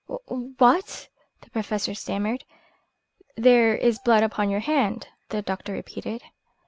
"What?" 0.25 1.09
the 1.41 1.51
Professor 1.51 1.93
stammered. 1.93 2.43
"There 3.37 3.75
is 3.75 3.99
blood 3.99 4.23
upon 4.23 4.49
your 4.49 4.61
hand," 4.61 5.09
the 5.29 5.43
doctor 5.43 5.73
repeated. 5.73 6.23